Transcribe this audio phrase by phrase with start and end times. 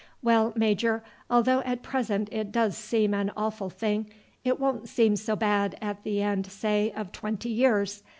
[0.23, 4.09] "Well, major, although at present it does seem an awful thing,
[4.43, 8.01] it won't seem so bad at the end, say, of twenty years.